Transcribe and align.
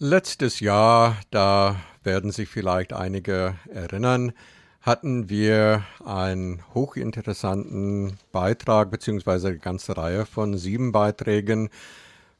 Letztes 0.00 0.58
Jahr, 0.58 1.16
da 1.30 1.76
werden 2.02 2.32
sich 2.32 2.48
vielleicht 2.48 2.92
einige 2.92 3.54
erinnern, 3.72 4.32
hatten 4.80 5.28
wir 5.28 5.84
einen 6.04 6.62
hochinteressanten 6.74 8.18
Beitrag 8.32 8.90
beziehungsweise 8.90 9.48
eine 9.48 9.58
ganze 9.58 9.96
Reihe 9.96 10.26
von 10.26 10.58
sieben 10.58 10.90
Beiträgen 10.90 11.70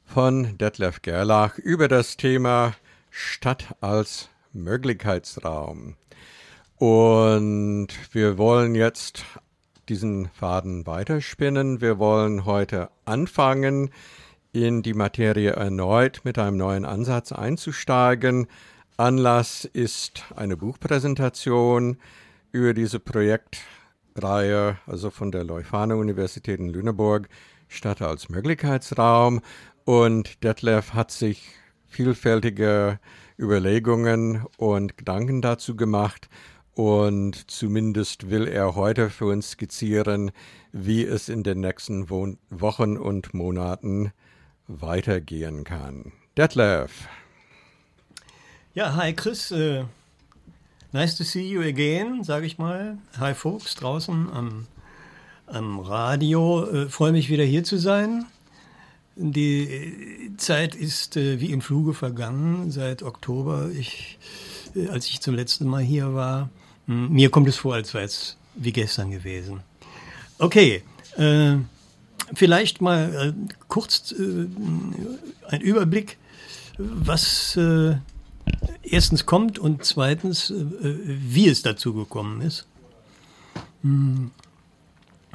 von 0.04 0.58
Detlef 0.58 1.00
Gerlach 1.02 1.56
über 1.58 1.86
das 1.86 2.16
Thema 2.16 2.74
Stadt 3.10 3.76
als 3.80 4.30
Möglichkeitsraum. 4.52 5.94
Und 6.76 7.88
wir 8.10 8.36
wollen 8.36 8.74
jetzt 8.74 9.24
diesen 9.88 10.28
Faden 10.30 10.88
weiterspinnen. 10.88 11.80
Wir 11.80 12.00
wollen 12.00 12.46
heute 12.46 12.90
anfangen, 13.04 13.90
in 14.54 14.82
die 14.82 14.94
Materie 14.94 15.50
erneut 15.50 16.20
mit 16.22 16.38
einem 16.38 16.56
neuen 16.56 16.84
Ansatz 16.84 17.32
einzusteigen. 17.32 18.46
Anlass 18.96 19.64
ist 19.64 20.22
eine 20.36 20.56
Buchpräsentation 20.56 21.96
über 22.52 22.72
diese 22.72 23.00
Projektreihe, 23.00 24.78
also 24.86 25.10
von 25.10 25.32
der 25.32 25.42
Leuphana 25.42 25.96
Universität 25.96 26.60
in 26.60 26.68
Lüneburg, 26.68 27.28
Stadt 27.66 28.00
als 28.00 28.28
Möglichkeitsraum. 28.28 29.40
Und 29.84 30.44
Detlef 30.44 30.94
hat 30.94 31.10
sich 31.10 31.50
vielfältige 31.88 33.00
Überlegungen 33.36 34.44
und 34.56 34.96
Gedanken 34.96 35.42
dazu 35.42 35.74
gemacht. 35.74 36.28
Und 36.74 37.50
zumindest 37.50 38.30
will 38.30 38.46
er 38.46 38.76
heute 38.76 39.10
für 39.10 39.26
uns 39.26 39.50
skizzieren, 39.50 40.30
wie 40.70 41.04
es 41.04 41.28
in 41.28 41.42
den 41.42 41.58
nächsten 41.60 42.08
Wochen 42.08 42.96
und 42.96 43.34
Monaten 43.34 44.12
weitergehen 44.68 45.64
kann. 45.64 46.12
Detlef. 46.36 47.08
Ja, 48.74 48.96
hi 48.96 49.12
Chris. 49.12 49.52
Uh, 49.52 49.84
nice 50.92 51.16
to 51.16 51.24
see 51.24 51.48
you 51.48 51.62
again, 51.62 52.24
sage 52.24 52.46
ich 52.46 52.58
mal. 52.58 52.98
Hi 53.18 53.34
Folks 53.34 53.74
draußen 53.74 54.30
am, 54.32 54.66
am 55.46 55.78
Radio. 55.78 56.64
Uh, 56.64 56.88
Freue 56.88 57.12
mich 57.12 57.28
wieder 57.28 57.44
hier 57.44 57.64
zu 57.64 57.78
sein. 57.78 58.26
Die 59.16 60.32
Zeit 60.38 60.74
ist 60.74 61.16
uh, 61.16 61.40
wie 61.40 61.52
im 61.52 61.60
Fluge 61.60 61.94
vergangen 61.94 62.70
seit 62.70 63.02
Oktober, 63.02 63.70
ich, 63.70 64.18
als 64.90 65.06
ich 65.06 65.20
zum 65.20 65.34
letzten 65.34 65.66
Mal 65.66 65.82
hier 65.82 66.14
war. 66.14 66.48
Mir 66.86 67.30
kommt 67.30 67.48
es 67.48 67.56
vor, 67.56 67.74
als 67.74 67.94
wäre 67.94 68.04
es 68.04 68.36
wie 68.54 68.72
gestern 68.72 69.10
gewesen. 69.10 69.60
Okay, 70.38 70.82
äh, 71.16 71.56
vielleicht 72.32 72.80
mal 72.80 73.34
äh, 73.48 73.54
kurz 73.68 74.12
äh, 74.12 74.46
ein 75.48 75.60
Überblick, 75.60 76.18
was 76.78 77.56
äh, 77.56 77.96
erstens 78.82 79.26
kommt 79.26 79.58
und 79.58 79.84
zweitens, 79.84 80.50
äh, 80.50 80.54
wie 80.82 81.48
es 81.48 81.62
dazu 81.62 81.94
gekommen 81.94 82.40
ist. 82.40 82.66
Hm. 83.82 84.30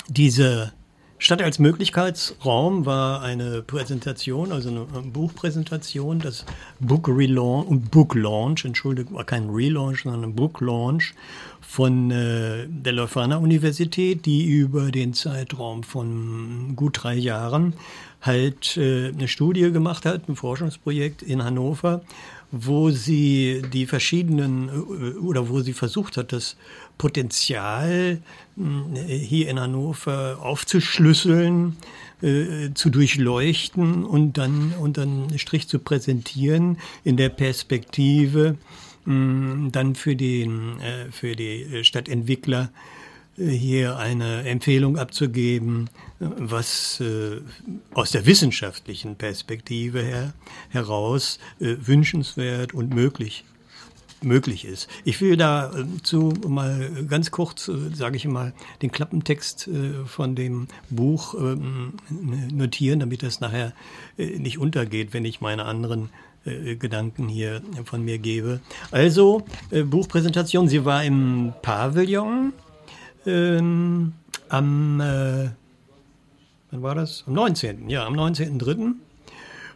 Diese 0.07 0.73
Stadt 1.21 1.41
als 1.41 1.59
Möglichkeitsraum 1.59 2.85
war 2.85 3.21
eine 3.21 3.61
Präsentation, 3.61 4.53
also 4.53 4.69
eine 4.69 4.85
Buchpräsentation, 5.01 6.19
das 6.19 6.45
Book 6.79 7.09
Relaunch, 7.09 7.89
Book 7.91 8.15
Launch, 8.15 8.63
Entschuldigung, 8.63 9.15
war 9.17 9.25
kein 9.25 9.49
Relaunch, 9.49 10.03
sondern 10.03 10.23
ein 10.23 10.35
Book 10.35 10.61
Launch 10.61 11.13
von 11.59 12.09
äh, 12.09 12.67
der 12.69 12.93
Leuphana 12.93 13.35
Universität, 13.35 14.25
die 14.25 14.45
über 14.45 14.91
den 14.91 15.13
Zeitraum 15.13 15.83
von 15.83 16.77
gut 16.77 17.03
drei 17.03 17.15
Jahren 17.15 17.73
halt 18.21 18.77
äh, 18.77 19.09
eine 19.09 19.27
Studie 19.27 19.71
gemacht 19.71 20.05
hat, 20.05 20.27
ein 20.27 20.35
Forschungsprojekt 20.35 21.21
in 21.21 21.43
Hannover, 21.43 22.01
wo 22.51 22.89
sie 22.89 23.61
die 23.71 23.85
verschiedenen 23.85 24.69
äh, 24.69 25.17
oder 25.19 25.49
wo 25.49 25.61
sie 25.61 25.73
versucht 25.73 26.17
hat, 26.17 26.33
das 26.33 26.57
Potenzial 26.97 28.19
äh, 28.57 29.17
hier 29.17 29.49
in 29.49 29.59
Hannover 29.59 30.39
aufzuschlüsseln, 30.41 31.77
äh, 32.21 32.73
zu 32.73 32.89
durchleuchten 32.89 34.03
und 34.03 34.37
dann 34.37 34.73
unter 34.79 35.03
einen 35.03 35.39
Strich 35.39 35.67
zu 35.67 35.79
präsentieren 35.79 36.77
in 37.05 37.15
der 37.15 37.29
Perspektive 37.29 38.57
mh, 39.05 39.69
dann 39.71 39.95
für, 39.95 40.15
den, 40.15 40.79
äh, 40.81 41.11
für 41.11 41.35
die 41.35 41.83
Stadtentwickler 41.83 42.69
hier 43.39 43.97
eine 43.97 44.43
Empfehlung 44.43 44.97
abzugeben, 44.97 45.89
was 46.19 46.99
äh, 46.99 47.41
aus 47.93 48.11
der 48.11 48.25
wissenschaftlichen 48.25 49.15
Perspektive 49.15 50.01
her, 50.01 50.33
heraus 50.69 51.39
äh, 51.59 51.75
wünschenswert 51.79 52.73
und 52.73 52.93
möglich 52.93 53.45
möglich 54.21 54.65
ist. 54.65 54.89
Ich 55.05 55.21
will 55.21 55.37
dazu 55.37 56.33
mal 56.45 57.05
ganz 57.07 57.31
kurz, 57.31 57.69
äh, 57.69 57.93
sage 57.93 58.17
ich 58.17 58.25
mal, 58.25 58.53
den 58.81 58.91
Klappentext 58.91 59.67
äh, 59.67 60.05
von 60.05 60.35
dem 60.35 60.67
Buch 60.89 61.35
ähm, 61.35 61.93
notieren, 62.51 62.99
damit 62.99 63.23
das 63.23 63.39
nachher 63.39 63.73
äh, 64.17 64.37
nicht 64.37 64.57
untergeht, 64.57 65.13
wenn 65.13 65.23
ich 65.25 65.41
meine 65.41 65.65
anderen 65.65 66.09
Gedanken 66.45 67.27
hier 67.27 67.61
von 67.83 68.03
mir 68.03 68.17
gebe. 68.17 68.61
Also, 68.91 69.43
Buchpräsentation, 69.71 70.69
sie 70.69 70.85
war 70.85 71.03
im 71.03 71.51
Pavillon 71.61 72.53
ähm, 73.25 74.13
am, 74.49 74.99
äh, 74.99 75.49
wann 76.71 76.81
war 76.81 76.95
das? 76.95 77.23
Am 77.27 77.33
19. 77.33 77.89
Ja, 77.89 78.05
am 78.05 78.13
19.3. 78.13 78.93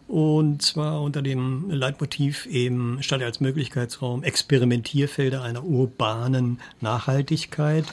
Und 0.07 0.61
zwar 0.61 1.01
unter 1.01 1.21
dem 1.21 1.69
Leitmotiv 1.69 2.45
eben 2.45 3.01
Stadt 3.01 3.21
als 3.23 3.39
Möglichkeitsraum 3.39 4.23
Experimentierfelder 4.23 5.41
einer 5.41 5.63
urbanen 5.63 6.59
Nachhaltigkeit. 6.81 7.85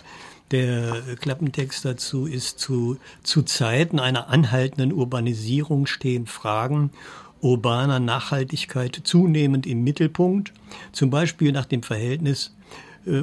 Der 0.50 0.97
Klappentext 1.21 1.84
dazu 1.84 2.27
ist 2.27 2.59
zu, 2.59 2.99
zu 3.22 3.43
Zeiten 3.43 4.00
einer 4.00 4.28
anhaltenden 4.28 4.93
Urbanisierung 4.93 5.87
stehen 5.87 6.27
Fragen 6.27 6.91
urbaner 7.41 8.00
Nachhaltigkeit 8.00 9.00
zunehmend 9.05 9.67
im 9.67 9.82
Mittelpunkt, 9.82 10.53
zum 10.93 11.11
Beispiel 11.11 11.53
nach 11.53 11.67
dem 11.67 11.82
Verhältnis 11.82 12.55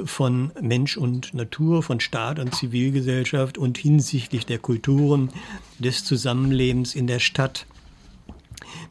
von 0.05 0.51
Mensch 0.59 0.97
und 0.97 1.33
Natur, 1.33 1.83
von 1.83 1.99
Staat 1.99 2.39
und 2.39 2.55
Zivilgesellschaft 2.55 3.57
und 3.57 3.77
hinsichtlich 3.77 4.45
der 4.45 4.57
Kulturen 4.57 5.29
des 5.79 6.03
Zusammenlebens 6.03 6.95
in 6.95 7.07
der 7.07 7.19
Stadt 7.19 7.67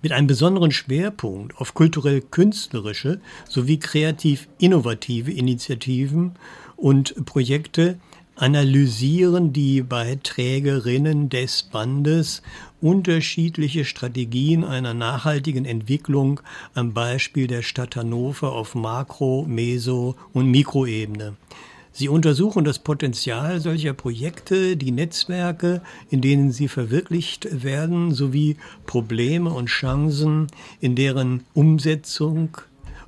mit 0.02 0.12
einem 0.12 0.26
besonderen 0.26 0.70
Schwerpunkt 0.70 1.56
auf 1.58 1.74
kulturell-künstlerische 1.74 3.20
sowie 3.48 3.78
kreativ-innovative 3.78 5.32
Initiativen 5.32 6.32
und 6.76 7.26
Projekte 7.26 7.98
analysieren 8.36 9.52
die 9.52 9.82
Beiträgerinnen 9.82 11.30
des 11.30 11.62
Bandes 11.64 12.42
unterschiedliche 12.80 13.84
Strategien 13.86 14.62
einer 14.62 14.92
nachhaltigen 14.92 15.64
Entwicklung 15.64 16.40
am 16.74 16.92
Beispiel 16.92 17.46
der 17.46 17.62
Stadt 17.62 17.96
Hannover 17.96 18.52
auf 18.52 18.74
Makro-, 18.74 19.46
Meso- 19.46 20.16
und 20.34 20.50
Mikroebene. 20.50 21.36
Sie 21.92 22.10
untersuchen 22.10 22.64
das 22.64 22.78
Potenzial 22.78 23.58
solcher 23.58 23.94
Projekte, 23.94 24.76
die 24.76 24.90
Netzwerke, 24.90 25.80
in 26.10 26.20
denen 26.20 26.52
sie 26.52 26.68
verwirklicht 26.68 27.64
werden, 27.64 28.12
sowie 28.12 28.58
Probleme 28.84 29.48
und 29.48 29.70
Chancen, 29.70 30.48
in 30.78 30.94
deren 30.94 31.44
Umsetzung 31.54 32.58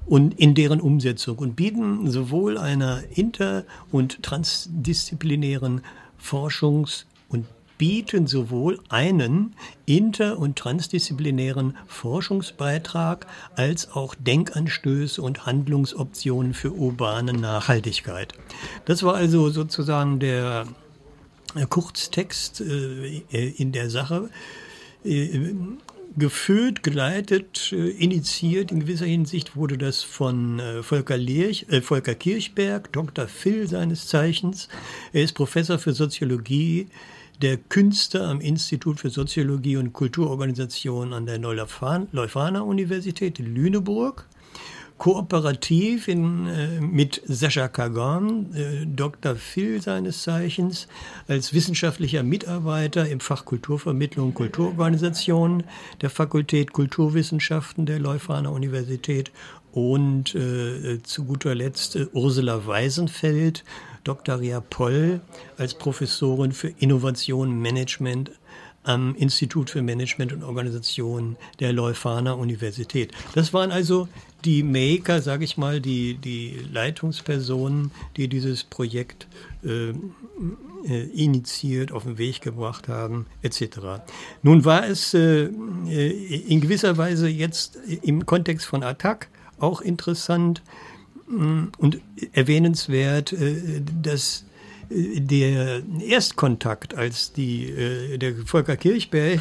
und 0.09 0.39
in 0.39 0.55
deren 0.55 0.81
Umsetzung 0.81 1.39
und 1.39 1.55
bieten 1.55 2.11
sowohl 2.11 2.59
einer 2.59 3.03
inter- 3.15 3.65
und 3.93 4.23
transdisziplinären 4.23 5.83
Forschungs- 6.21 7.05
und 7.29 7.47
bieten 7.77 8.27
sowohl 8.27 8.81
einen 8.89 9.55
inter- 9.87 10.39
und 10.39 10.57
transdisziplinären 10.57 11.77
Forschungsbeitrag 11.87 13.27
als 13.55 13.93
auch 13.93 14.15
Denkanstöße 14.17 15.23
und 15.23 15.47
Handlungsoptionen 15.47 16.55
für 16.55 16.73
urbane 16.73 17.35
Nachhaltigkeit. 17.35 18.33
Das 18.85 19.03
war 19.05 19.15
also 19.15 19.51
sozusagen 19.51 20.19
der 20.19 20.67
Kurztext 21.69 22.61
äh, 22.61 23.19
in 23.31 23.73
der 23.73 23.91
Sache 23.91 24.29
äh, 25.05 25.55
geführt, 26.17 26.83
geleitet, 26.83 27.73
äh, 27.73 27.91
initiiert. 27.91 28.73
In 28.73 28.81
gewisser 28.81 29.07
Hinsicht 29.07 29.57
wurde 29.57 29.79
das 29.79 30.03
von 30.03 30.59
äh, 30.61 30.83
Volker, 30.83 31.17
Lierch, 31.17 31.67
äh, 31.69 31.81
Volker 31.81 32.15
Kirchberg, 32.15 32.93
Dr. 32.93 33.29
Phil 33.29 33.69
seines 33.69 34.07
Zeichens. 34.07 34.69
Er 35.13 35.23
ist 35.23 35.33
Professor 35.33 35.79
für 35.79 35.93
Soziologie 35.93 36.89
der 37.43 37.57
Künste 37.57 38.25
am 38.25 38.41
Institut 38.41 38.99
für 38.99 39.11
Soziologie 39.11 39.77
und 39.77 39.93
Kulturorganisation 39.93 41.13
an 41.13 41.27
der 41.27 41.39
Leuphana 41.39 42.61
Universität 42.63 43.39
in 43.39 43.55
Lüneburg 43.55 44.27
kooperativ 44.99 46.09
in, 46.09 46.47
äh, 46.47 46.81
mit 46.81 47.23
Sascha 47.25 47.69
Kagan, 47.69 48.53
äh, 48.55 48.85
Dr. 48.87 49.37
Phil 49.37 49.81
seines 49.81 50.23
Zeichens, 50.23 50.89
als 51.29 51.55
wissenschaftlicher 51.55 52.23
Mitarbeiter 52.23 53.09
im 53.09 53.21
Fach 53.21 53.45
Kulturvermittlung 53.45 54.29
und 54.29 54.35
Kulturorganisation 54.35 55.65
der 56.01 56.11
Fakultät 56.11 56.73
Kulturwissenschaften 56.73 57.87
der 57.87 58.01
Leuphana 58.01 58.51
Universität 58.51 59.31
und 59.73 60.35
äh, 60.35 61.03
zu 61.03 61.25
guter 61.25 61.55
Letzt 61.55 61.97
äh, 61.97 62.07
Ursula 62.13 62.67
Weisenfeld, 62.67 63.65
Dr. 64.05 64.41
Ria 64.41 64.61
Poll 64.61 65.21
als 65.57 65.75
Professorin 65.75 66.53
für 66.53 66.69
Innovation 66.79 67.61
Management 67.61 68.33
am 68.85 69.15
Institut 69.17 69.71
für 69.71 69.83
Management 69.83 70.33
und 70.33 70.43
Organisation 70.43 71.37
der 71.61 71.73
Leuphana 71.73 72.33
Universität. 72.33 73.13
Das 73.35 73.53
waren 73.53 73.71
also 73.71 74.09
die 74.45 74.63
Maker, 74.63 75.21
sage 75.21 75.45
ich 75.45 75.57
mal, 75.57 75.81
die, 75.81 76.15
die 76.15 76.59
Leitungspersonen, 76.73 77.91
die 78.17 78.29
dieses 78.29 78.65
Projekt 78.65 79.27
äh, 79.65 79.91
äh, 80.87 81.03
initiiert, 81.13 81.93
auf 81.93 82.05
den 82.05 82.19
Weg 82.19 82.41
gebracht 82.41 82.89
haben, 82.89 83.27
etc. 83.43 84.01
Nun 84.43 84.65
war 84.65 84.87
es 84.87 85.13
äh, 85.15 85.45
äh, 85.89 86.43
in 86.47 86.61
gewisser 86.61 86.97
Weise 86.97 87.29
jetzt 87.29 87.79
im 88.03 88.27
Kontext 88.27 88.67
von 88.67 88.83
Attac 88.83 89.29
auch 89.59 89.81
interessant 89.81 90.63
mh, 91.27 91.69
und 91.79 92.01
erwähnenswert, 92.33 93.33
äh, 93.33 93.83
dass 94.03 94.45
äh, 94.89 95.21
der 95.21 95.83
Erstkontakt, 96.01 96.95
als 96.95 97.33
die, 97.33 98.17
der 98.19 98.37
Volker 98.47 98.77
Kirchberg 98.77 99.41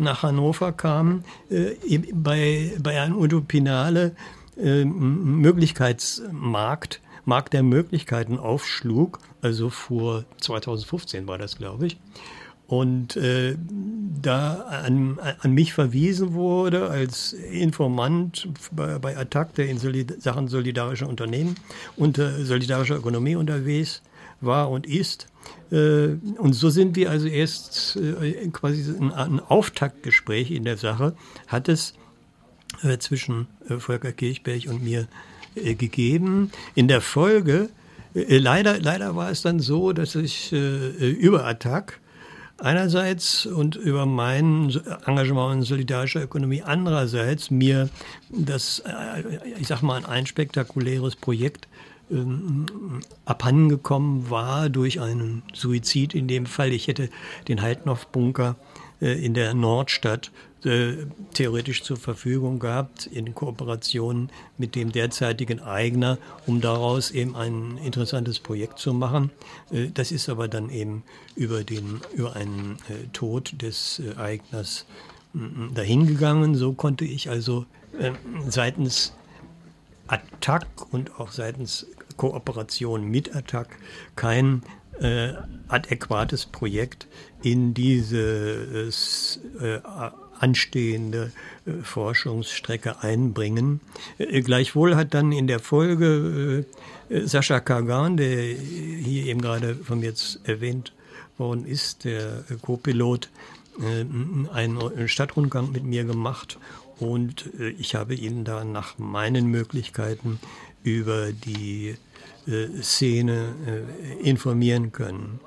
nach 0.00 0.22
Hannover 0.22 0.72
kam, 0.72 1.24
äh, 1.50 1.98
bei, 2.12 2.72
bei 2.82 3.00
einem 3.00 3.16
Utopinale 3.16 4.16
äh, 4.56 4.84
Möglichkeitsmarkt, 4.84 7.00
Markt 7.24 7.52
der 7.52 7.62
Möglichkeiten 7.62 8.38
aufschlug, 8.38 9.20
also 9.42 9.70
vor 9.70 10.24
2015 10.40 11.26
war 11.26 11.38
das, 11.38 11.56
glaube 11.56 11.86
ich. 11.86 11.98
Und 12.66 13.16
äh, 13.16 13.56
da 14.22 14.54
an, 14.84 15.18
an 15.40 15.52
mich 15.52 15.72
verwiesen 15.72 16.34
wurde 16.34 16.88
als 16.88 17.32
Informant 17.32 18.48
bei, 18.70 18.98
bei 19.00 19.16
Attac, 19.16 19.54
der 19.54 19.68
in 19.68 19.78
Solid 19.78 20.22
Sachen 20.22 20.46
solidarischer 20.46 21.08
Unternehmen 21.08 21.56
äh, 21.98 22.44
solidarischer 22.44 22.96
Ökonomie 22.96 23.34
unterwegs 23.34 24.02
war 24.40 24.70
und 24.70 24.86
ist, 24.86 25.26
und 25.70 26.52
so 26.52 26.68
sind 26.68 26.96
wir 26.96 27.10
also 27.10 27.28
erst 27.28 27.96
äh, 27.96 28.48
quasi 28.48 28.92
ein 28.98 29.40
Auftaktgespräch 29.40 30.50
in 30.50 30.64
der 30.64 30.76
Sache, 30.76 31.14
hat 31.46 31.68
es 31.68 31.94
äh, 32.82 32.98
zwischen 32.98 33.46
Volker 33.78 34.12
Kirchberg 34.12 34.66
und 34.66 34.82
mir 34.82 35.06
gegeben. 35.54 36.50
In 36.74 36.88
der 36.88 37.00
Folge, 37.00 37.70
leider, 38.14 38.78
leider 38.78 39.16
war 39.16 39.30
es 39.30 39.42
dann 39.42 39.58
so, 39.58 39.92
dass 39.92 40.14
ich 40.14 40.52
über 40.52 41.44
Attac 41.44 41.98
einerseits 42.58 43.46
und 43.46 43.74
über 43.74 44.06
mein 44.06 44.72
Engagement 45.06 45.56
in 45.56 45.62
solidarischer 45.62 46.22
Ökonomie 46.22 46.62
andererseits 46.62 47.50
mir 47.50 47.88
das, 48.28 48.82
ich 49.58 49.66
sag 49.66 49.82
mal, 49.82 50.06
ein 50.06 50.26
spektakuläres 50.26 51.16
Projekt 51.16 51.66
ähm, 52.10 52.66
abhandengekommen 53.24 54.30
war 54.30 54.68
durch 54.68 55.00
einen 55.00 55.42
Suizid 55.52 56.14
in 56.14 56.28
dem 56.28 56.46
Fall. 56.46 56.72
Ich 56.72 56.88
hätte 56.88 57.08
den 57.48 57.62
Heidnow-Bunker 57.62 58.56
äh, 59.00 59.24
in 59.24 59.34
der 59.34 59.54
Nordstadt 59.54 60.30
äh, 60.64 61.06
theoretisch 61.32 61.82
zur 61.82 61.96
Verfügung 61.96 62.58
gehabt 62.58 63.06
in 63.06 63.34
Kooperation 63.34 64.28
mit 64.58 64.74
dem 64.74 64.92
derzeitigen 64.92 65.60
Eigner, 65.60 66.18
um 66.46 66.60
daraus 66.60 67.10
eben 67.10 67.34
ein 67.34 67.78
interessantes 67.78 68.40
Projekt 68.40 68.78
zu 68.78 68.92
machen. 68.92 69.30
Äh, 69.70 69.88
das 69.94 70.12
ist 70.12 70.28
aber 70.28 70.48
dann 70.48 70.68
eben 70.68 71.02
über, 71.34 71.64
den, 71.64 72.00
über 72.14 72.36
einen 72.36 72.76
äh, 72.88 73.06
Tod 73.12 73.62
des 73.62 74.00
äh, 74.00 74.20
Eigners 74.20 74.84
dahingegangen. 75.74 76.56
So 76.56 76.72
konnte 76.72 77.04
ich 77.04 77.30
also 77.30 77.64
äh, 77.98 78.10
seitens 78.48 79.14
Attac 80.10 80.66
und 80.90 81.18
auch 81.18 81.30
seitens 81.32 81.86
Kooperation 82.16 83.04
mit 83.04 83.34
Attac 83.34 83.68
kein 84.16 84.62
äh, 85.00 85.32
adäquates 85.68 86.46
Projekt 86.46 87.06
in 87.42 87.72
diese 87.72 88.90
äh, 89.60 89.80
anstehende 90.40 91.32
äh, 91.66 91.82
Forschungsstrecke 91.82 93.02
einbringen. 93.02 93.80
Äh, 94.18 94.40
gleichwohl 94.40 94.96
hat 94.96 95.14
dann 95.14 95.32
in 95.32 95.46
der 95.46 95.60
Folge 95.60 96.64
äh, 97.08 97.26
Sascha 97.26 97.60
Kagan, 97.60 98.16
der 98.16 98.42
hier 98.42 99.26
eben 99.26 99.40
gerade 99.40 99.74
von 99.74 100.00
mir 100.00 100.14
erwähnt 100.44 100.92
worden 101.38 101.64
ist, 101.64 102.04
der 102.04 102.44
Co-Pilot, 102.62 103.30
einen 104.52 105.08
Stadtrundgang 105.08 105.72
mit 105.72 105.84
mir 105.84 106.04
gemacht 106.04 106.58
und 107.00 107.50
ich 107.78 107.94
habe 107.94 108.14
ihn 108.14 108.44
da 108.44 108.64
nach 108.64 108.98
meinen 108.98 109.46
Möglichkeiten 109.46 110.38
über 110.82 111.32
die 111.32 111.96
äh, 112.46 112.82
Szene 112.82 113.54
äh, 113.66 114.28
informieren 114.28 114.92
können. 114.92 115.40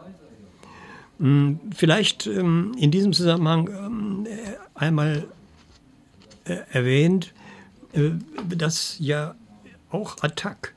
Hm, 1.20 1.60
vielleicht 1.76 2.28
ähm, 2.28 2.74
in 2.78 2.92
diesem 2.92 3.14
Zusammenhang 3.14 3.70
ähm, 3.70 4.28
einmal 4.76 5.26
äh, 6.46 6.58
erwähnt, 6.72 7.34
dass 8.50 8.98
ja 9.00 9.36
auch 9.92 10.24
Attac 10.24 10.74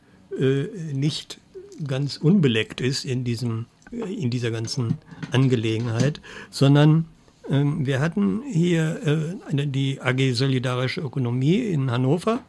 nicht 0.93 1.41
ganz 1.87 2.19
unbeleckt 2.19 2.83
ist 2.83 3.07
in, 3.07 3.25
diesem, 3.25 3.65
in 3.91 4.29
dieser 4.29 4.51
ganzen 4.51 4.99
Angelegenheit, 5.31 6.21
sondern 6.51 7.07
wir 7.49 8.01
hatten 8.01 8.43
hier 8.43 9.39
die 9.53 10.01
AG 10.01 10.33
Solidarische 10.33 11.01
Ökonomie 11.01 11.59
in 11.59 11.91
Hannover 11.91 12.41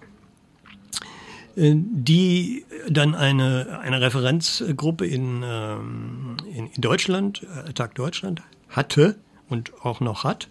äh, 1.57 1.73
die 1.75 2.65
dann 2.87 3.15
eine, 3.15 3.79
eine 3.81 3.99
Referenzgruppe 3.99 5.07
in, 5.07 5.41
ähm, 5.43 6.37
in, 6.53 6.67
in 6.67 6.81
Deutschland, 6.81 7.45
äh, 7.67 7.73
Tag 7.73 7.95
Deutschland, 7.95 8.43
hatte 8.69 9.15
und 9.49 9.73
auch 9.83 9.99
noch 9.99 10.23
hat. 10.23 10.49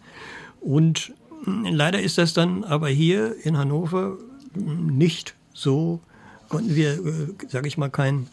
Und 0.60 1.12
äh, 1.46 1.70
leider 1.70 2.00
ist 2.00 2.18
das 2.18 2.34
dann 2.34 2.64
aber 2.64 2.88
hier 2.88 3.36
in 3.44 3.56
Hannover 3.56 4.16
nicht 4.54 5.36
so, 5.54 6.00
konnten 6.48 6.74
wir, 6.74 6.98
sage 7.48 7.68
ich 7.68 7.78
mal, 7.78 7.90
kein 7.90 8.26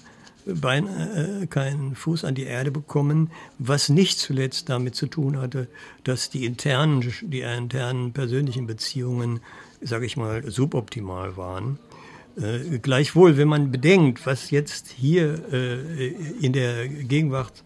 Bein, 0.46 0.88
äh, 0.88 1.48
keinen 1.48 1.96
Fuß 1.96 2.26
an 2.26 2.36
die 2.36 2.44
Erde 2.44 2.72
bekommen, 2.72 3.32
was 3.60 3.90
nicht 3.90 4.20
zuletzt 4.20 4.70
damit 4.70 4.96
zu 4.96 5.08
tun 5.08 5.38
hatte, 5.38 5.68
dass 6.04 6.30
die 6.30 6.46
internen, 6.46 7.02
die 7.22 7.42
internen 7.42 8.14
persönlichen 8.14 8.68
Beziehungen, 8.68 9.40
sage 9.82 10.06
ich 10.06 10.18
mal, 10.18 10.50
suboptimal 10.50 11.38
waren. 11.38 11.80
Äh, 12.36 12.80
gleichwohl, 12.80 13.38
wenn 13.38 13.48
man 13.48 13.72
bedenkt, 13.72 14.26
was 14.26 14.50
jetzt 14.50 14.90
hier 14.90 15.40
äh, 15.54 16.08
in 16.42 16.52
der 16.52 16.88
Gegenwart 16.88 17.64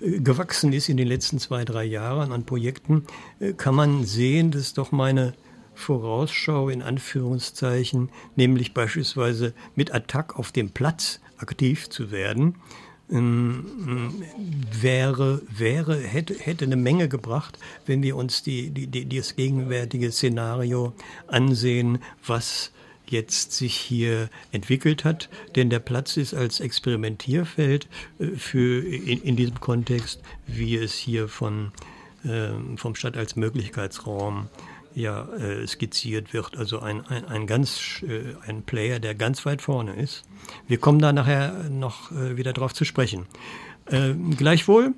äh, 0.00 0.18
gewachsen 0.18 0.72
ist 0.72 0.88
in 0.88 0.96
den 0.96 1.06
letzten 1.06 1.38
zwei, 1.38 1.64
drei 1.64 1.84
Jahren 1.84 2.32
an 2.32 2.44
Projekten, 2.44 3.04
äh, 3.38 3.52
kann 3.52 3.76
man 3.76 4.04
sehen, 4.04 4.50
dass 4.50 4.74
doch 4.74 4.90
meine 4.90 5.34
Vorausschau 5.78 6.68
in 6.68 6.82
Anführungszeichen, 6.82 8.10
nämlich 8.36 8.74
beispielsweise 8.74 9.54
mit 9.76 9.94
Attack 9.94 10.38
auf 10.38 10.52
dem 10.52 10.70
Platz 10.70 11.20
aktiv 11.38 11.88
zu 11.88 12.10
werden, 12.10 12.56
ähm, 13.10 14.22
wäre, 14.80 15.40
wäre, 15.48 15.96
hätte, 15.96 16.34
hätte 16.34 16.64
eine 16.64 16.76
Menge 16.76 17.08
gebracht, 17.08 17.58
wenn 17.86 18.02
wir 18.02 18.16
uns 18.16 18.42
die, 18.42 18.70
die, 18.70 18.86
die, 18.86 19.16
das 19.16 19.36
gegenwärtige 19.36 20.10
Szenario 20.12 20.92
ansehen, 21.28 22.00
was 22.26 22.72
jetzt 23.06 23.52
sich 23.52 23.74
hier 23.74 24.28
entwickelt 24.52 25.04
hat. 25.04 25.30
Denn 25.56 25.70
der 25.70 25.78
Platz 25.78 26.16
ist 26.18 26.34
als 26.34 26.60
Experimentierfeld 26.60 27.88
äh, 28.18 28.26
für 28.36 28.84
in, 28.84 29.22
in 29.22 29.36
diesem 29.36 29.60
Kontext, 29.60 30.20
wie 30.46 30.76
es 30.76 30.94
hier 30.94 31.28
von, 31.28 31.72
äh, 32.24 32.50
vom 32.76 32.94
Stadt 32.94 33.16
als 33.16 33.36
Möglichkeitsraum 33.36 34.48
ja, 34.98 35.28
äh, 35.34 35.66
skizziert 35.66 36.34
wird. 36.34 36.56
Also 36.56 36.80
ein, 36.80 37.06
ein, 37.06 37.24
ein 37.26 37.46
ganz 37.46 38.02
äh, 38.02 38.34
ein 38.46 38.62
Player, 38.62 38.98
der 38.98 39.14
ganz 39.14 39.46
weit 39.46 39.62
vorne 39.62 39.94
ist. 39.94 40.24
Wir 40.66 40.78
kommen 40.78 40.98
da 40.98 41.12
nachher 41.12 41.70
noch 41.70 42.10
äh, 42.10 42.36
wieder 42.36 42.52
drauf 42.52 42.74
zu 42.74 42.84
sprechen. 42.84 43.26
Äh, 43.86 44.14
gleichwohl 44.36 44.94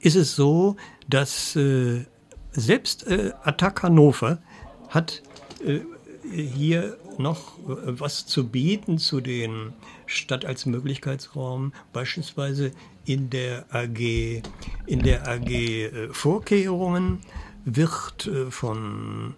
ist 0.00 0.16
es 0.16 0.34
so, 0.34 0.76
dass 1.08 1.58
selbst 2.52 3.06
äh, 3.06 3.32
Attac 3.42 3.82
Hannover 3.82 4.38
hat 4.88 5.22
hier 6.32 6.96
noch 7.18 7.58
was 7.66 8.24
zu 8.24 8.48
bieten 8.48 8.98
zu 8.98 9.20
den 9.20 9.74
Stadt 10.06 10.44
als 10.44 10.64
Möglichkeitsraum, 10.64 11.72
beispielsweise 11.92 12.70
in 13.04 13.28
der 13.28 13.66
AG, 13.70 14.42
in 14.86 15.00
der 15.02 15.28
AG 15.28 16.12
Vorkehrungen 16.12 17.20
wird 17.64 18.26
äh, 18.26 18.50
von, 18.50 19.34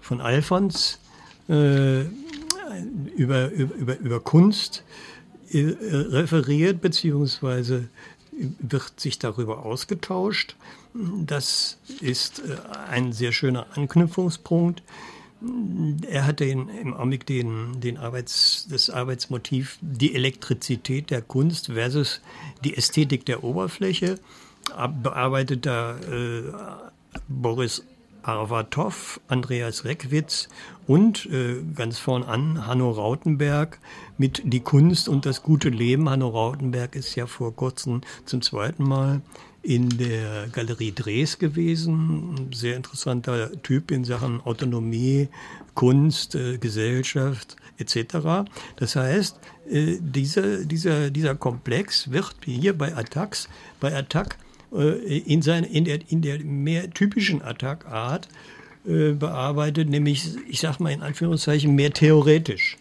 von 0.00 0.20
Alfons 0.20 0.98
über, 3.16 3.50
über, 3.50 3.98
über 3.98 4.20
Kunst 4.20 4.84
äh, 5.50 5.74
referiert, 5.88 6.80
beziehungsweise 6.80 7.88
wird 8.32 8.98
sich 8.98 9.18
darüber 9.18 9.66
ausgetauscht. 9.66 10.56
Das 10.94 11.78
ist 12.00 12.40
äh, 12.40 12.56
ein 12.88 13.12
sehr 13.12 13.32
schöner 13.32 13.66
Anknüpfungspunkt. 13.74 14.82
Er 16.08 16.26
hat 16.26 16.40
den, 16.40 16.68
im 16.68 16.94
Augenblick 16.94 17.26
den, 17.26 17.80
den 17.80 17.98
Arbeits, 17.98 18.66
das 18.70 18.88
Arbeitsmotiv 18.88 19.78
die 19.80 20.14
Elektrizität 20.14 21.10
der 21.10 21.20
Kunst 21.20 21.66
versus 21.66 22.20
die 22.64 22.76
Ästhetik 22.76 23.26
der 23.26 23.42
Oberfläche. 23.42 24.18
Bearbeitet 25.02 25.66
da 25.66 25.98
äh, 25.98 26.42
Boris 27.28 27.84
Arvatov, 28.22 29.20
Andreas 29.28 29.84
Reckwitz 29.84 30.48
und 30.86 31.26
äh, 31.26 31.62
ganz 31.74 31.98
vorn 31.98 32.22
an 32.22 32.66
Hanno 32.66 32.90
Rautenberg 32.90 33.78
mit 34.18 34.42
Die 34.44 34.60
Kunst 34.60 35.08
und 35.08 35.26
das 35.26 35.42
gute 35.42 35.68
Leben. 35.68 36.08
Hanno 36.08 36.28
Rautenberg 36.28 36.94
ist 36.94 37.14
ja 37.14 37.26
vor 37.26 37.54
kurzem 37.54 38.02
zum 38.24 38.42
zweiten 38.42 38.84
Mal 38.84 39.22
in 39.62 39.88
der 39.90 40.48
Galerie 40.48 40.92
Dres 40.92 41.38
gewesen. 41.38 42.34
Ein 42.34 42.52
sehr 42.52 42.76
interessanter 42.76 43.50
Typ 43.62 43.90
in 43.90 44.04
Sachen 44.04 44.40
Autonomie, 44.40 45.28
Kunst, 45.74 46.34
äh, 46.34 46.58
Gesellschaft 46.58 47.56
etc. 47.78 48.48
Das 48.76 48.96
heißt, 48.96 49.38
äh, 49.68 49.98
dieser, 50.00 50.64
dieser, 50.64 51.10
dieser 51.10 51.34
Komplex 51.34 52.10
wird 52.10 52.34
hier 52.44 52.76
bei 52.76 52.94
Attacks, 52.96 53.48
bei 53.80 53.96
Attack 53.96 54.36
äh, 54.36 54.51
in, 54.72 55.42
sein, 55.42 55.64
in, 55.64 55.84
der, 55.84 55.98
in 56.08 56.22
der 56.22 56.38
mehr 56.40 56.90
typischen 56.90 57.42
Attack-Art 57.42 58.28
äh, 58.84 59.12
bearbeitet, 59.12 59.88
nämlich, 59.88 60.36
ich 60.48 60.58
sage 60.58 60.82
mal 60.82 60.90
in 60.90 61.02
Anführungszeichen, 61.02 61.72
mehr 61.72 61.92
theoretisch. 61.92 62.78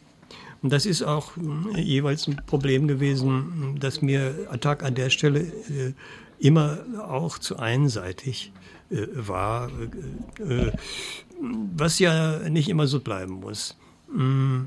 Und 0.64 0.72
das 0.72 0.88
ist 0.88 1.04
auch 1.04 1.34
äh, 1.76 1.80
jeweils 1.80 2.28
ein 2.28 2.42
Problem 2.48 2.88
gewesen, 2.88 3.78
dass 3.80 4.02
mir 4.02 4.48
Attack 4.50 4.84
an 4.84 4.96
der 4.96 5.12
Stelle 5.12 5.42
äh, 5.42 5.94
immer 6.40 6.80
auch 7.08 7.38
zu 7.38 7.58
einseitig 7.58 8.52
äh, 8.90 9.06
war, 9.14 9.70
äh, 10.40 10.72
was 11.40 12.00
ja 12.00 12.50
nicht 12.50 12.70
immer 12.70 12.88
so 12.88 13.00
bleiben 13.00 13.34
muss. 13.34 13.78
Mm. 14.12 14.64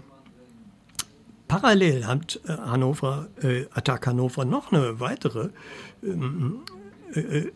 Parallel 1.46 2.06
hat 2.06 2.40
Hannover, 2.48 3.28
Attack 3.74 4.06
Hannover 4.06 4.44
noch 4.44 4.72
eine 4.72 4.98
weitere 4.98 5.50
ähm, 6.02 6.62
äh, 7.14 7.52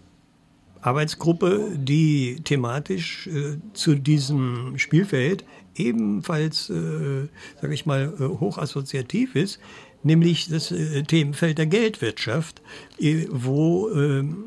Arbeitsgruppe, 0.81 1.73
die 1.77 2.37
thematisch 2.45 3.27
äh, 3.27 3.59
zu 3.73 3.95
diesem 3.95 4.79
Spielfeld 4.79 5.45
ebenfalls, 5.75 6.71
äh, 6.71 7.29
sage 7.61 7.75
ich 7.75 7.87
mal, 7.87 8.15
äh, 8.19 8.25
hochassoziativ 8.25 9.35
ist, 9.35 9.61
nämlich 10.03 10.49
das 10.49 10.71
äh, 10.71 11.03
Themenfeld 11.03 11.59
der 11.59 11.67
Geldwirtschaft, 11.67 12.62
äh, 13.00 13.27
wo 13.31 13.91
ähm, 13.91 14.45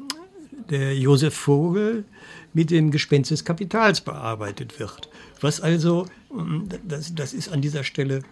der 0.70 0.98
Josef 0.98 1.34
Vogel 1.34 2.06
mit 2.54 2.70
dem 2.70 2.92
Gespenst 2.92 3.32
des 3.32 3.46
Kapitals 3.46 4.02
bearbeitet 4.02 4.80
wird. 4.80 5.10
Was 5.40 5.62
also, 5.62 6.06
ähm, 6.32 6.68
das, 6.88 7.14
das 7.16 7.34
ist 7.34 7.50
an 7.50 7.62
dieser 7.62 7.84
Stelle 7.84 8.24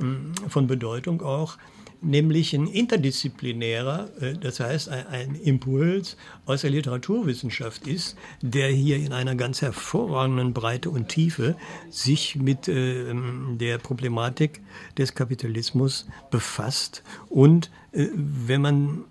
ähm, 0.00 0.32
von 0.48 0.66
Bedeutung 0.66 1.22
auch, 1.22 1.58
nämlich 2.00 2.54
ein 2.54 2.66
interdisziplinärer, 2.66 4.10
äh, 4.20 4.34
das 4.34 4.60
heißt 4.60 4.88
ein, 4.88 5.34
Impuls 5.34 6.16
aus 6.44 6.62
der 6.62 6.70
Literaturwissenschaft 6.70 7.86
ist, 7.86 8.16
der 8.40 8.68
hier 8.68 8.96
in 8.96 9.12
einer 9.12 9.34
ganz 9.34 9.62
hervorragenden 9.62 10.52
Breite 10.52 10.90
und 10.90 11.08
Tiefe 11.08 11.56
sich 11.90 12.36
mit 12.36 12.68
äh, 12.68 13.12
der 13.56 13.78
Problematik 13.78 14.60
des 14.98 15.14
Kapitalismus 15.14 16.06
befasst. 16.30 17.02
Und 17.28 17.70
äh, 17.92 18.06
wenn 18.14 18.62
man 18.62 19.04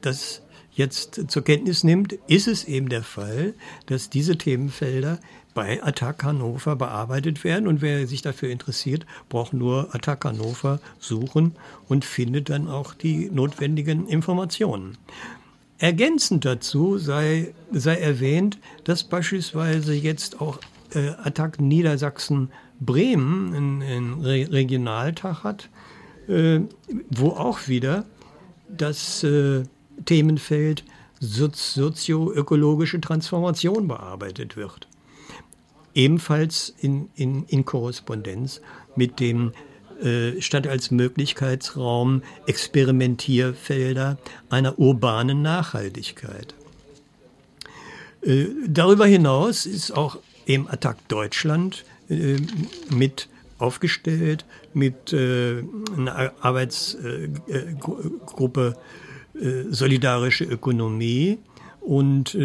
das 0.00 0.42
jetzt 0.72 1.28
zur 1.28 1.42
Kenntnis 1.42 1.82
nimmt, 1.82 2.12
ist 2.28 2.46
es 2.46 2.64
eben 2.64 2.88
der 2.88 3.02
Fall, 3.02 3.54
dass 3.86 4.10
diese 4.10 4.38
Themenfelder 4.38 5.18
bei 5.58 5.82
Attac 5.82 6.22
Hannover 6.22 6.76
bearbeitet 6.76 7.42
werden. 7.42 7.66
Und 7.66 7.82
wer 7.82 8.06
sich 8.06 8.22
dafür 8.22 8.48
interessiert, 8.48 9.06
braucht 9.28 9.52
nur 9.52 9.92
Attac 9.92 10.24
Hannover 10.24 10.78
suchen 11.00 11.56
und 11.88 12.04
findet 12.04 12.48
dann 12.48 12.68
auch 12.68 12.94
die 12.94 13.28
notwendigen 13.28 14.06
Informationen. 14.06 14.96
Ergänzend 15.78 16.44
dazu 16.44 16.96
sei, 16.98 17.52
sei 17.72 17.96
erwähnt, 17.96 18.58
dass 18.84 19.02
beispielsweise 19.02 19.94
jetzt 19.94 20.40
auch 20.40 20.60
äh, 20.94 21.08
Attac 21.24 21.60
Niedersachsen 21.60 22.52
Bremen 22.78 23.52
einen 23.52 24.24
Re 24.24 24.46
Regionaltag 24.52 25.42
hat, 25.42 25.70
äh, 26.28 26.60
wo 27.10 27.30
auch 27.30 27.66
wieder 27.66 28.04
das 28.68 29.24
äh, 29.24 29.64
Themenfeld 30.04 30.84
sozioökologische 31.18 33.00
Transformation 33.00 33.88
bearbeitet 33.88 34.56
wird 34.56 34.86
ebenfalls 35.98 36.74
in, 36.80 37.10
in, 37.16 37.44
in 37.48 37.64
Korrespondenz 37.64 38.60
mit 38.94 39.18
dem 39.18 39.52
äh, 40.02 40.40
als 40.68 40.92
Möglichkeitsraum 40.92 42.22
Experimentierfelder 42.46 44.16
einer 44.48 44.78
urbanen 44.78 45.42
Nachhaltigkeit. 45.42 46.54
Äh, 48.22 48.46
darüber 48.66 49.06
hinaus 49.06 49.66
ist 49.66 49.90
auch 49.90 50.20
im 50.46 50.68
Attac 50.68 50.96
Deutschland 51.08 51.84
äh, 52.08 52.36
mit 52.90 53.28
aufgestellt, 53.58 54.44
mit 54.72 55.12
äh, 55.12 55.64
einer 55.96 56.32
Arbeitsgruppe 56.40 58.76
Solidarische 59.70 60.44
Ökonomie. 60.44 61.38
Und 61.80 62.36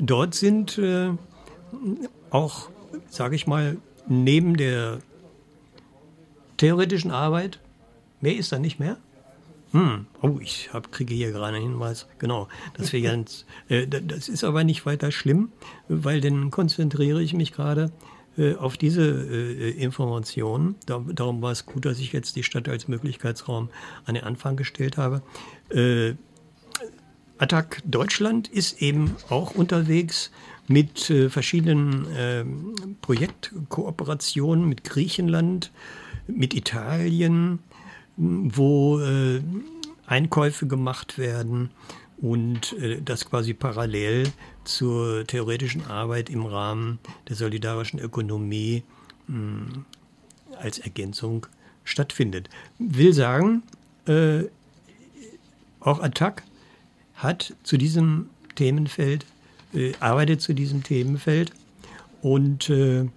dort 0.00 0.34
sind 0.34 0.80
auch 2.30 2.70
sage 3.08 3.36
ich 3.36 3.46
mal, 3.46 3.76
neben 4.06 4.56
der 4.56 4.98
theoretischen 6.56 7.10
Arbeit, 7.10 7.60
mehr 8.20 8.36
ist 8.36 8.52
da 8.52 8.58
nicht 8.58 8.78
mehr. 8.78 8.96
Hm. 9.72 10.06
Oh, 10.22 10.38
ich 10.40 10.72
hab, 10.72 10.90
kriege 10.92 11.14
hier 11.14 11.30
gerade 11.30 11.56
einen 11.56 11.72
Hinweis. 11.72 12.06
Genau, 12.18 12.48
das 12.74 12.92
wäre 12.92 13.02
ganz. 13.10 13.44
Äh, 13.68 13.86
das 13.86 14.28
ist 14.28 14.44
aber 14.44 14.64
nicht 14.64 14.86
weiter 14.86 15.12
schlimm, 15.12 15.52
weil 15.88 16.20
dann 16.20 16.50
konzentriere 16.50 17.22
ich 17.22 17.34
mich 17.34 17.52
gerade 17.52 17.92
äh, 18.38 18.54
auf 18.54 18.76
diese 18.76 19.02
äh, 19.02 19.70
Informationen. 19.70 20.76
Da, 20.86 21.04
darum 21.12 21.42
war 21.42 21.52
es 21.52 21.66
gut, 21.66 21.84
dass 21.84 21.98
ich 21.98 22.12
jetzt 22.12 22.36
die 22.36 22.42
Stadt 22.42 22.68
als 22.68 22.88
Möglichkeitsraum 22.88 23.68
an 24.06 24.14
den 24.14 24.24
Anfang 24.24 24.56
gestellt 24.56 24.96
habe. 24.96 25.22
Äh, 25.70 26.14
Attac 27.36 27.82
Deutschland 27.84 28.48
ist 28.48 28.82
eben 28.82 29.16
auch 29.28 29.54
unterwegs 29.54 30.30
mit 30.68 31.10
äh, 31.10 31.30
verschiedenen 31.30 32.06
äh, 32.14 32.44
Projektkooperationen 33.00 34.68
mit 34.68 34.84
Griechenland, 34.84 35.72
mit 36.26 36.54
Italien, 36.54 37.58
wo 38.16 39.00
äh, 39.00 39.40
Einkäufe 40.06 40.66
gemacht 40.66 41.18
werden 41.18 41.70
und 42.20 42.72
äh, 42.74 43.00
das 43.02 43.28
quasi 43.28 43.54
parallel 43.54 44.30
zur 44.64 45.26
theoretischen 45.26 45.86
Arbeit 45.86 46.28
im 46.30 46.44
Rahmen 46.44 46.98
der 47.28 47.36
solidarischen 47.36 47.98
Ökonomie 47.98 48.82
mh, 49.26 49.84
als 50.58 50.78
Ergänzung 50.78 51.46
stattfindet. 51.84 52.50
Will 52.78 53.12
sagen, 53.12 53.62
äh, 54.06 54.44
auch 55.80 56.00
Attac 56.00 56.42
hat 57.14 57.54
zu 57.62 57.78
diesem 57.78 58.28
Themenfeld 58.56 59.24
äh, 59.74 59.92
arbeitet 60.00 60.40
zu 60.40 60.54
diesem 60.54 60.82
Themenfeld 60.82 61.52
und 62.22 62.70
äh, 62.70 63.08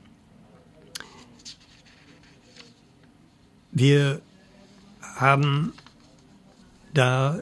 wir 3.72 4.22
haben 5.02 5.74
da 6.94 7.42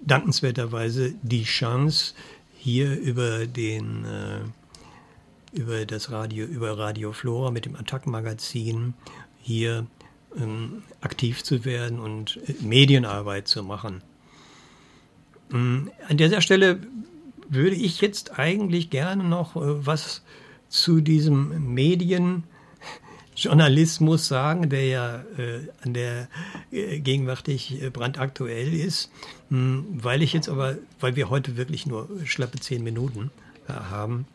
dankenswerterweise 0.00 1.14
die 1.22 1.44
Chance, 1.44 2.14
hier 2.54 2.98
über 2.98 3.46
den 3.46 4.04
äh, 4.04 4.40
über 5.52 5.86
das 5.86 6.10
Radio, 6.10 6.44
über 6.44 6.76
Radio 6.76 7.12
Flora 7.12 7.50
mit 7.50 7.64
dem 7.64 7.76
Attack-Magazin 7.76 8.94
hier 9.40 9.86
ähm, 10.36 10.82
aktiv 11.00 11.42
zu 11.42 11.64
werden 11.64 11.98
und 11.98 12.38
äh, 12.46 12.54
Medienarbeit 12.62 13.48
zu 13.48 13.62
machen. 13.62 14.02
Ähm, 15.52 15.90
an 16.08 16.16
dieser 16.16 16.40
Stelle 16.40 16.80
würde 17.48 17.76
ich 17.76 18.00
jetzt 18.00 18.38
eigentlich 18.38 18.90
gerne 18.90 19.24
noch 19.24 19.56
äh, 19.56 19.86
was 19.86 20.22
zu 20.68 21.00
diesem 21.00 21.74
Medienjournalismus 21.74 24.28
sagen, 24.28 24.68
der 24.68 24.86
ja 24.86 25.24
äh, 25.38 25.66
an 25.82 25.94
der 25.94 26.28
äh, 26.70 27.00
gegenwärtig 27.00 27.80
brandaktuell 27.92 28.72
ist, 28.74 29.10
hm, 29.48 29.86
weil 29.90 30.22
ich 30.22 30.34
jetzt 30.34 30.48
aber, 30.48 30.78
weil 31.00 31.16
wir 31.16 31.30
heute 31.30 31.56
wirklich 31.56 31.86
nur 31.86 32.08
schlappe 32.24 32.60
zehn 32.60 32.84
Minuten 32.84 33.32
haben, 33.68 34.26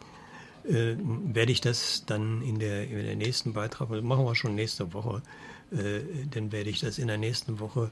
werde 0.64 1.52
ich 1.52 1.60
das 1.60 2.04
dann 2.06 2.44
in 2.44 2.60
der, 2.60 2.88
in 2.88 3.04
der 3.04 3.16
nächsten 3.16 3.54
Beitrag, 3.54 3.90
machen 3.90 4.26
wir 4.26 4.36
schon 4.36 4.54
nächste 4.54 4.94
Woche, 4.94 5.24
dann 5.72 6.52
werde 6.52 6.70
ich 6.70 6.82
das 6.82 7.00
in 7.00 7.08
der 7.08 7.18
nächsten 7.18 7.60
Woche 7.60 7.90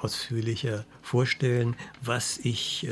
ausführlicher 0.00 0.86
vorstellen, 1.02 1.76
was 2.00 2.38
ich 2.38 2.88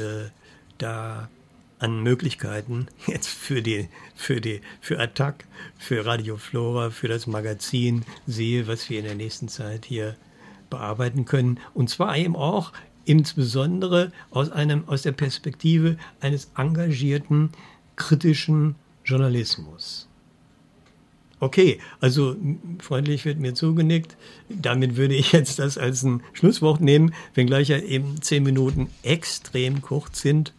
da 0.77 1.31
an 1.79 2.03
Möglichkeiten 2.03 2.89
jetzt 3.07 3.29
für 3.29 3.63
die, 3.63 3.89
für 4.15 4.41
die, 4.41 4.61
für 4.81 4.99
Attac, 4.99 5.45
für 5.79 6.05
Radio 6.05 6.37
Flora, 6.37 6.91
für 6.91 7.09
das 7.09 7.27
Magazin 7.27 8.05
sehe, 8.27 8.67
was 8.67 8.89
wir 8.91 8.99
in 8.99 9.05
der 9.05 9.15
nächsten 9.15 9.49
Zeit 9.49 9.85
hier 9.85 10.17
bearbeiten 10.71 11.25
können. 11.25 11.61
Und 11.75 11.91
zwar 11.91 12.17
eben 12.17 12.37
auch 12.37 12.73
insbesondere 13.05 14.13
aus 14.31 14.51
einem, 14.51 14.89
aus 14.89 15.03
der 15.03 15.13
Perspektive 15.13 15.97
eines 16.21 16.51
engagierten, 16.57 17.51
kritischen 17.95 18.75
Journalismus. 19.05 20.09
Okay, 21.39 21.81
also 22.01 22.35
freundlich 22.79 23.25
wird 23.27 23.39
mir 23.39 23.55
zugenickt. 23.55 24.17
Damit 24.49 24.97
würde 24.97 25.15
ich 25.15 25.33
jetzt 25.33 25.59
das 25.59 25.77
als 25.77 26.03
ein 26.03 26.23
Schlusswort 26.33 26.81
nehmen, 26.81 27.15
wenngleich 27.35 27.69
ja 27.69 27.79
eben 27.79 28.23
zehn 28.23 28.43
Minuten 28.43 28.89
extrem 29.03 29.83
kurz 29.83 30.23
sind. 30.23 30.55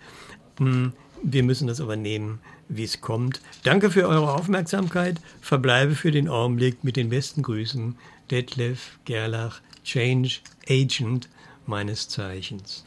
Hm, 0.60 0.94
wir 1.24 1.44
müssen 1.44 1.68
das 1.68 1.82
aber 1.82 1.96
nehmen, 1.96 2.40
wie 2.70 2.84
es 2.84 3.02
kommt. 3.02 3.42
Danke 3.64 3.92
für 3.92 4.08
eure 4.08 4.34
Aufmerksamkeit. 4.34 5.20
Verbleibe 5.42 5.96
für 5.96 6.12
den 6.12 6.28
Augenblick 6.28 6.84
mit 6.84 6.96
den 6.96 7.10
besten 7.10 7.44
Grüßen. 7.44 7.96
Detlef 8.30 9.00
Gerlach, 9.06 9.62
Change 9.84 10.40
Agent 10.70 11.30
meines 11.66 12.10
Zeichens. 12.10 12.86